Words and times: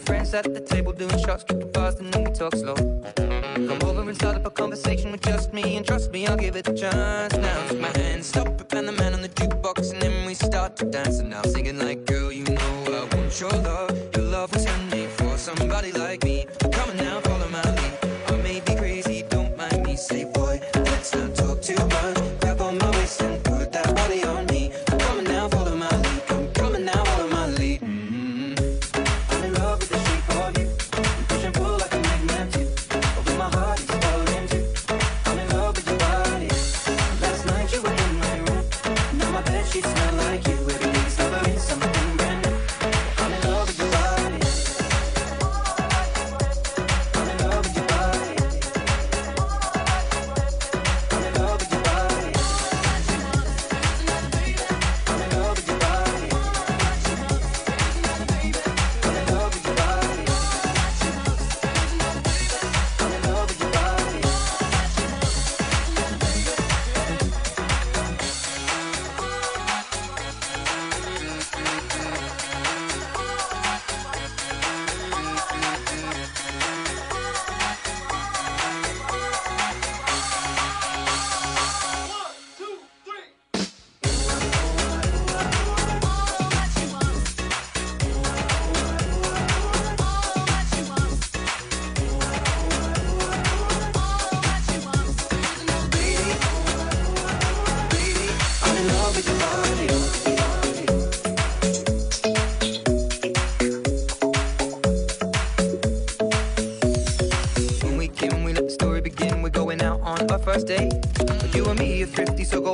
friends 0.00 0.34
at 0.34 0.44
the 0.44 0.60
table 0.60 0.92
doing 0.92 1.18
shots, 1.18 1.44
tripping 1.44 1.70
fast, 1.72 2.00
and 2.00 2.12
then 2.12 2.24
we 2.24 2.32
talk 2.32 2.54
slow. 2.54 2.74
Come 2.74 3.78
over 3.84 4.02
and 4.02 4.14
start 4.16 4.36
up 4.36 4.46
a 4.46 4.50
conversation 4.50 5.12
with 5.12 5.22
just 5.22 5.52
me, 5.52 5.76
and 5.76 5.86
trust 5.86 6.12
me, 6.12 6.26
I'll 6.26 6.36
give 6.36 6.56
it 6.56 6.68
a 6.68 6.74
chance. 6.74 7.36
Now 7.36 7.68
take 7.68 7.80
my 7.80 7.92
hand, 7.98 8.24
stop 8.24 8.60
it, 8.60 8.72
and 8.72 8.88
the 8.88 8.92
man 8.92 9.14
on 9.14 9.22
the 9.22 9.28
jukebox, 9.28 9.92
and 9.92 10.00
then 10.02 10.26
we 10.26 10.34
start 10.34 10.76
to 10.76 10.86
dance. 10.86 11.18
And 11.18 11.30
now 11.30 11.42
singing 11.42 11.78
like, 11.78 12.04
girl, 12.06 12.29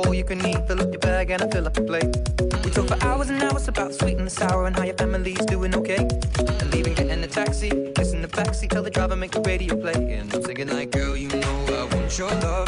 all 0.03 0.13
you 0.13 0.23
can 0.23 0.45
eat. 0.45 0.67
Fill 0.67 0.81
up 0.81 0.91
your 0.91 0.99
bag 0.99 1.29
and 1.31 1.41
I 1.41 1.49
fill 1.49 1.67
up 1.67 1.77
your 1.77 1.85
plate. 1.85 2.15
We 2.63 2.71
talk 2.71 2.87
for 2.87 3.03
hours 3.03 3.29
and 3.29 3.41
hours 3.43 3.67
about 3.67 3.89
the 3.89 3.93
sweet 3.93 4.17
and 4.17 4.27
the 4.27 4.31
sour 4.31 4.67
and 4.67 4.75
how 4.75 4.83
your 4.83 4.95
family's 4.95 5.45
doing 5.45 5.73
okay. 5.75 6.07
And 6.59 6.73
leaving, 6.73 6.93
getting 6.93 7.23
a 7.23 7.27
taxi, 7.27 7.69
kissing 7.95 8.21
the 8.21 8.27
backseat, 8.27 8.69
tell 8.69 8.83
the 8.83 8.89
driver 8.89 9.15
make 9.15 9.31
the 9.31 9.41
radio 9.41 9.75
play. 9.75 9.93
And 10.13 10.33
I'm 10.33 10.43
singing 10.43 10.69
like, 10.69 10.91
girl, 10.91 11.15
you 11.15 11.29
know 11.29 11.65
I 11.69 11.95
want 11.95 12.17
your 12.17 12.29
love. 12.29 12.66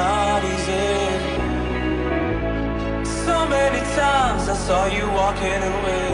not 0.00 0.40
easy. 0.52 0.96
So 3.24 3.36
many 3.56 3.82
times 4.00 4.42
I 4.54 4.56
saw 4.66 4.82
you 4.96 5.06
walking 5.20 5.62
away, 5.74 6.08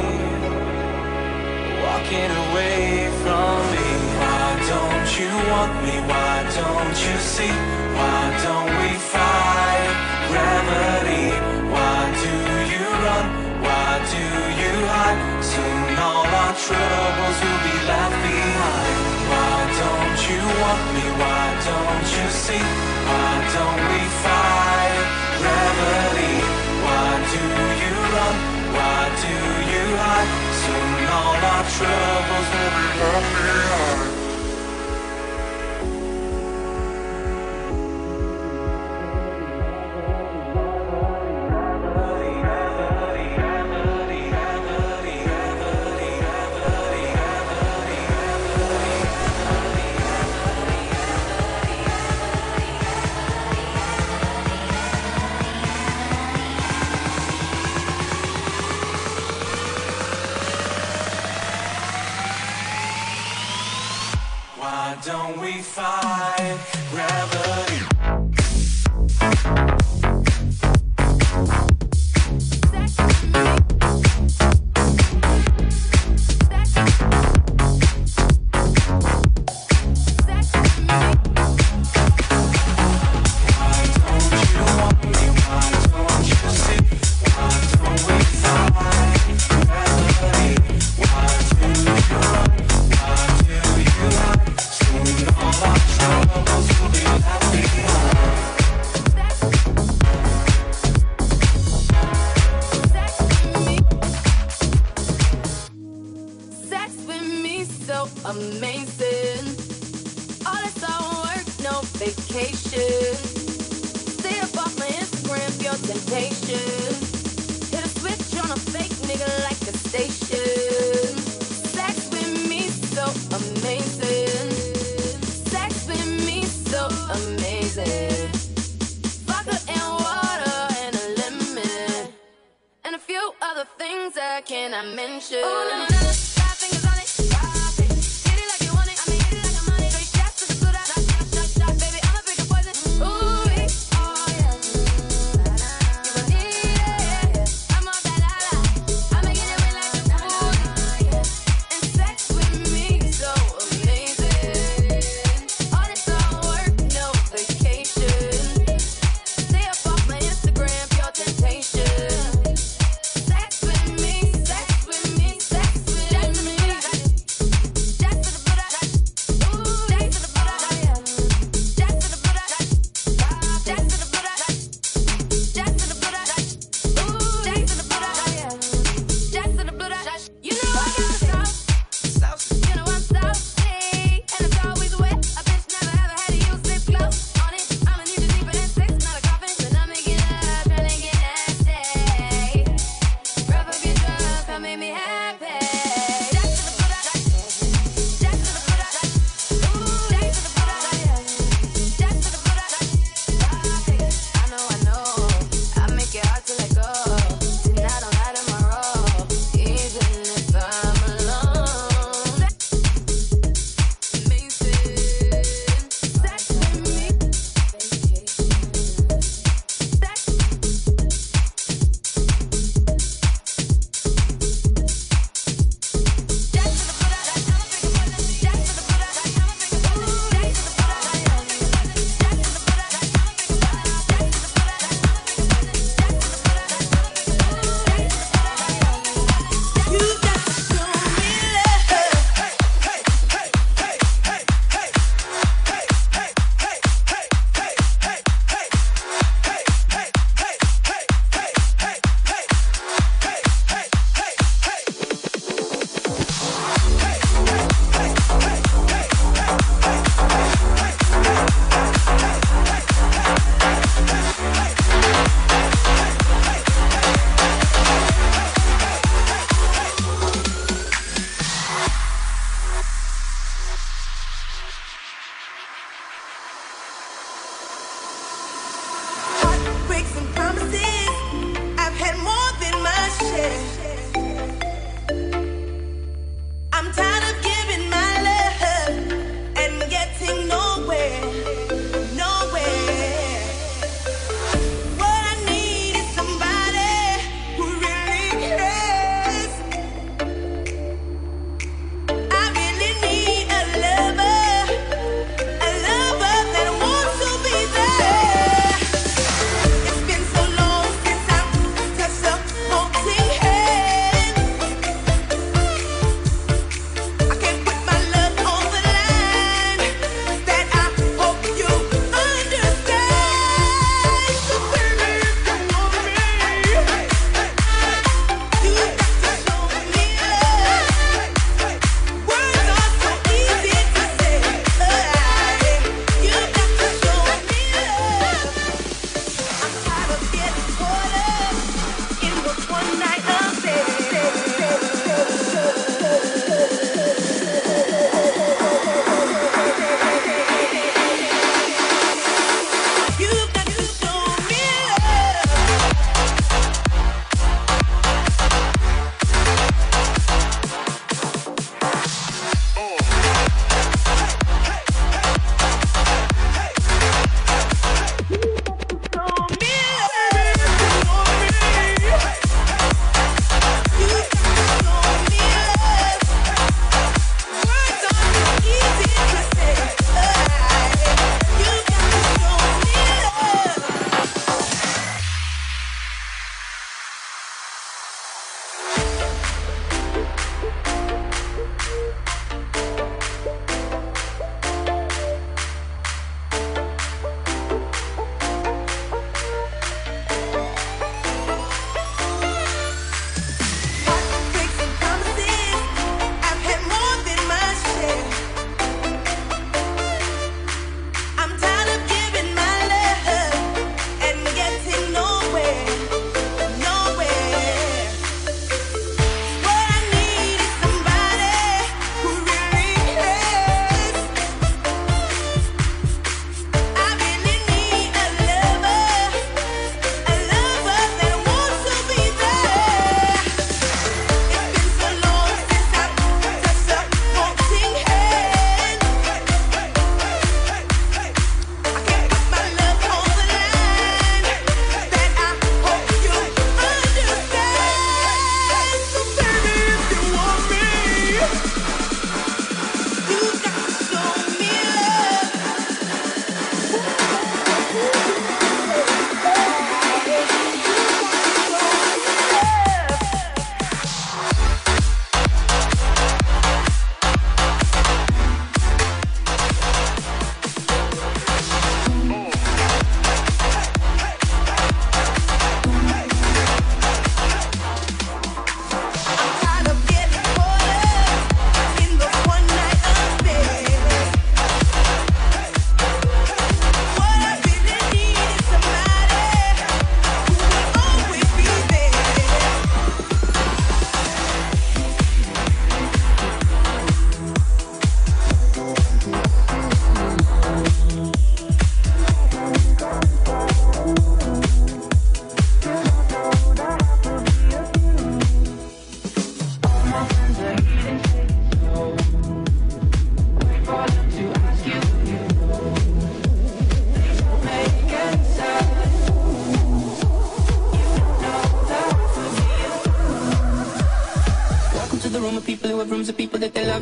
walking 1.87 2.33
away 2.45 2.81
from 3.23 3.57
me. 3.75 3.89
Why 4.21 4.49
don't 4.73 5.09
you 5.21 5.33
want 5.53 5.75
me? 5.85 5.95
Why 6.13 6.35
don't 6.61 6.97
you 7.07 7.17
see? 7.35 7.57
Why 7.99 8.23
don't 8.45 8.73
we 8.83 8.93
fight 9.15 9.93
gravity? 10.31 11.27
Why 11.75 11.99
do 12.25 12.35
you 12.73 12.87
run? 13.05 13.27
Why 13.67 13.89
do 14.15 14.25
you 14.63 14.75
hide? 14.93 15.21
Soon 15.53 15.89
all 16.07 16.29
our 16.43 16.55
troubles 16.67 17.37
will 17.43 17.61
be 17.69 17.77
left 17.91 18.19
behind 18.27 19.06
want 20.61 20.85
me, 20.95 21.07
why 21.21 21.45
don't 21.69 22.07
you 22.17 22.27
see? 22.31 22.65
Why 23.09 23.33
don't 23.57 23.83
we 23.93 24.03
fight 24.25 25.07
gravity? 25.41 26.35
Why 26.85 27.09
do 27.33 27.43
you 27.83 27.95
run? 28.15 28.37
Why 28.77 29.01
do 29.23 29.35
you 29.73 29.85
hide? 30.03 30.31
Soon 30.63 31.01
all 31.19 31.39
our 31.53 31.65
troubles 31.77 32.49
will 32.55 32.73
be 32.79 32.87
behind. 32.99 34.16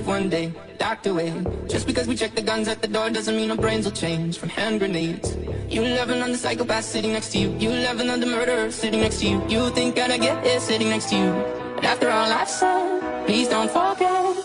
One 0.07 0.29
day, 0.29 0.53
docked 0.79 1.07
away. 1.07 1.33
Just 1.69 1.87
because 1.87 2.07
we 2.07 2.17
check 2.17 2.35
the 2.35 2.43
guns 2.43 2.69
at 2.69 2.83
the 2.83 2.89
door 2.89 3.11
doesn't 3.11 3.37
mean 3.37 3.51
our 3.51 3.57
brains 3.57 3.85
will 3.85 3.93
change 3.93 4.39
from 4.39 4.49
hand 4.49 4.79
grenades. 4.81 5.37
You 5.69 5.83
loving 5.83 6.23
on 6.23 6.33
the 6.33 6.39
psychopath 6.39 6.85
sitting 6.85 7.13
next 7.13 7.33
to 7.33 7.39
you. 7.39 7.57
You 7.59 7.71
loving 7.71 8.11
on 8.11 8.21
the 8.21 8.27
murderer 8.27 8.71
sitting 8.71 9.01
next 9.01 9.21
to 9.21 9.29
you. 9.29 9.43
You 9.49 9.71
think 9.71 9.99
I'd 9.99 10.21
get 10.21 10.45
it 10.47 10.61
sitting 10.61 10.89
next 10.91 11.09
to 11.11 11.17
you. 11.17 11.33
But 11.77 11.85
after 11.85 12.11
all 12.11 12.31
I've 12.31 12.49
said, 12.49 13.27
please 13.27 13.49
don't 13.49 13.71
forget. 13.71 14.37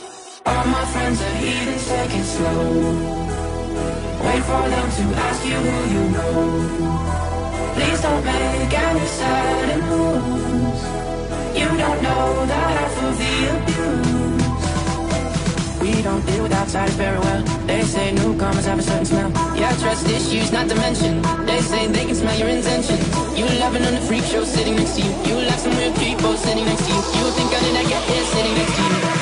All 0.45 0.65
my 0.65 0.85
friends 0.85 1.21
are 1.21 1.35
heathens, 1.35 1.87
take 1.87 2.15
it 2.15 2.23
slow. 2.23 3.29
Wait 4.25 4.43
for 4.43 4.63
them 4.73 4.87
to 4.97 5.03
ask 5.27 5.45
you 5.45 5.59
who 5.65 5.77
you 5.93 6.03
know. 6.15 6.99
Please 7.75 8.01
don't 8.01 8.25
make 8.25 8.73
any 8.73 9.05
sudden 9.17 9.81
moves. 9.89 10.83
You 11.59 11.67
don't 11.77 12.01
know 12.03 12.45
the 12.45 12.53
half 12.53 13.03
of 13.03 13.17
the 13.17 13.33
abuse. 13.57 14.18
Don't 16.03 16.25
deal 16.25 16.43
with 16.43 16.53
outsiders 16.53 16.95
very 16.95 17.19
well. 17.19 17.43
They 17.67 17.81
say 17.83 18.13
newcomers 18.13 18.65
have 18.65 18.79
a 18.79 18.81
certain 18.81 19.05
smell. 19.05 19.31
Yeah, 19.55 19.75
trust 19.77 20.07
issues, 20.07 20.49
not 20.51 20.69
to 20.69 20.75
mention. 20.75 21.21
They 21.45 21.59
say 21.59 21.87
they 21.87 22.05
can 22.05 22.15
smell 22.15 22.37
your 22.39 22.47
intentions. 22.47 23.03
You 23.37 23.45
loving 23.59 23.83
on 23.83 23.95
the 23.95 24.01
freak 24.01 24.23
show 24.23 24.45
sitting 24.45 24.75
next 24.77 24.95
to 24.95 25.01
you. 25.01 25.11
You 25.27 25.35
like 25.45 25.59
some 25.59 25.75
weird 25.75 25.95
people 25.95 26.37
sitting 26.37 26.65
next 26.65 26.85
to 26.87 26.93
you. 26.93 26.99
You 26.99 27.31
think 27.35 27.53
I 27.53 27.59
did 27.59 27.73
not 27.73 27.87
get 27.89 28.03
here 28.03 28.23
sitting 28.23 28.53
next 28.55 28.75
to 28.75 28.81
you. 28.83 29.18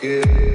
que 0.00 0.49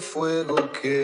fuego 0.00 0.56
que 0.80 1.02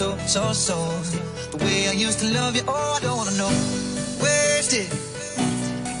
so, 0.00 0.16
so, 0.26 0.52
so, 0.54 0.76
The 1.50 1.62
way 1.62 1.88
I 1.88 1.92
used 1.92 2.20
to 2.20 2.26
love 2.32 2.56
you, 2.56 2.62
oh 2.66 2.96
I 2.96 3.00
don't 3.00 3.18
wanna 3.18 3.36
know. 3.36 3.52
Wasted 4.22 4.88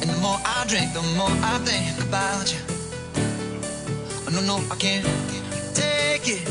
And 0.00 0.08
the 0.08 0.18
more 0.22 0.40
I 0.42 0.64
drink, 0.66 0.94
the 0.94 1.02
more 1.18 1.34
I 1.52 1.58
think 1.68 2.08
about 2.08 2.46
you. 2.50 2.60
Oh, 4.26 4.30
No, 4.32 4.40
no, 4.40 4.56
I 4.72 4.76
can't 4.76 5.04
take 5.74 6.26
it. 6.36 6.44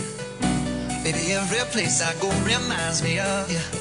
Baby, 1.04 1.34
every 1.34 1.66
place 1.72 2.04
I 2.04 2.14
go 2.22 2.30
reminds 2.46 3.02
me 3.02 3.18
of 3.18 3.52
you 3.52 3.80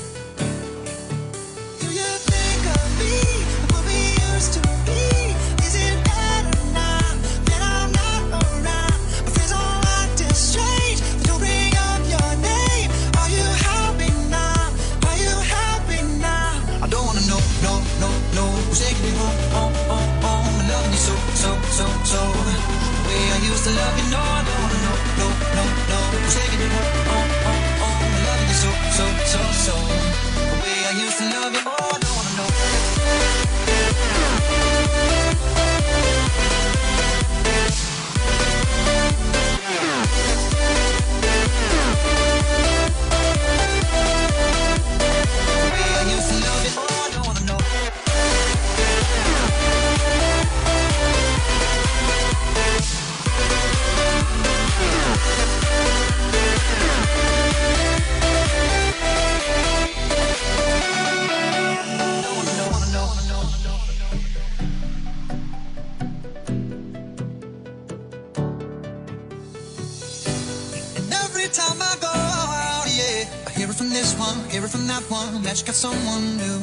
like 75.69 75.75
it's 75.75 75.81
someone 75.81 76.37
new. 76.39 76.61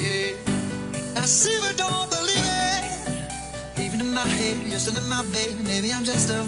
Yeah. 0.00 0.34
I 1.16 1.24
see 1.24 1.56
but 1.60 1.76
don't 1.76 2.10
believe 2.10 2.48
it. 2.74 3.80
Even 3.80 4.00
in 4.00 4.12
my 4.12 4.26
head, 4.26 4.56
you're 4.66 4.80
still 4.80 4.96
in 5.00 5.08
my 5.08 5.22
bed. 5.32 5.54
Maybe 5.64 5.92
I'm 5.92 6.04
just 6.04 6.30
a 6.30 6.42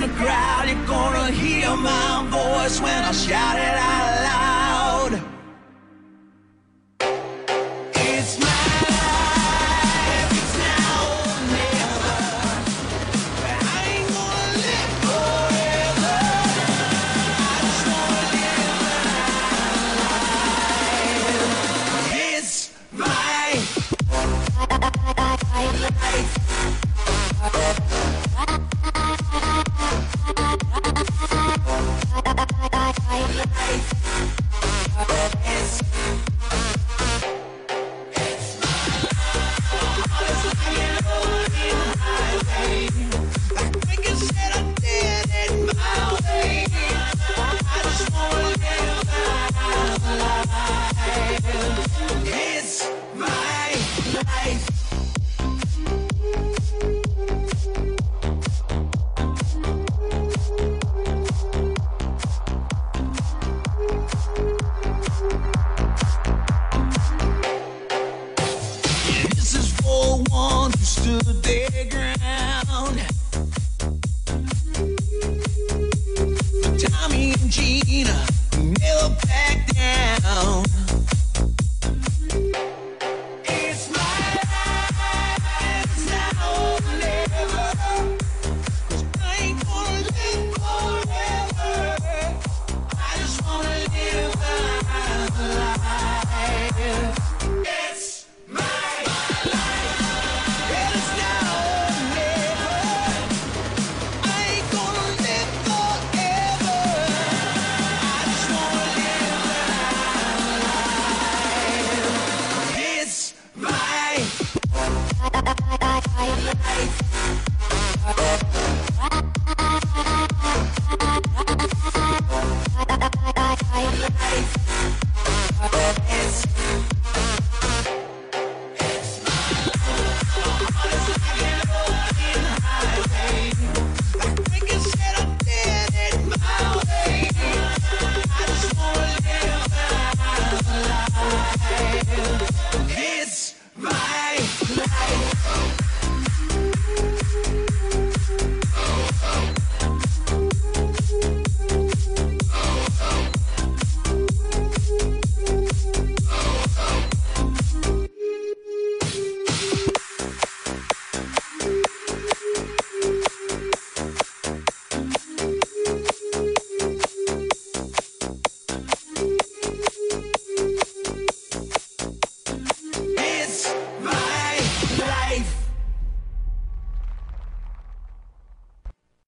Tommy 0.00 0.14
when 2.80 3.04
I 3.04 3.12
shout 3.12 3.56
it 3.56 3.74
down. 3.74 3.97